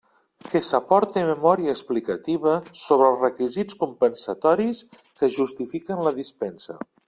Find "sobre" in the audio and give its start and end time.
2.79-3.09